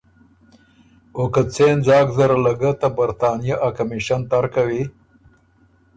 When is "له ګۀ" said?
2.45-2.71